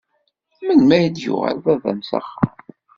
[0.65, 2.53] Melmi i d-yuɣal baba-m s axxam?